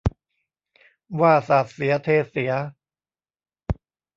[1.19, 2.51] ว่าสาดเสียเทเสีย